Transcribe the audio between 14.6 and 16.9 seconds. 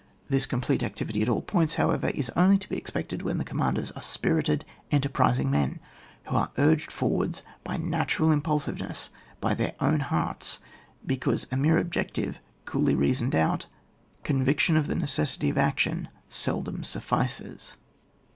of the necessity of action seldom